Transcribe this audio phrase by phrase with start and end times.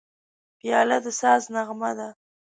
[0.59, 2.09] پیاله د ساز نغمه ده.